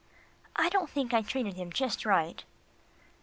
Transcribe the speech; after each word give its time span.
I 0.55 0.69
don't 0.69 0.89
think 0.89 1.13
I 1.13 1.21
treated 1.21 1.57
him 1.57 1.71
just 1.71 2.07
right." 2.07 2.43